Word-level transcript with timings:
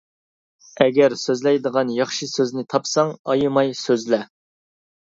ئەگەر 0.85 1.15
سۆزلەيدىغان 1.25 1.93
ياخشى 1.99 2.31
سۆزنى 2.33 2.67
تاپساڭ، 2.75 3.15
ئايىماي 3.23 3.73
سۆزلە. 3.87 4.25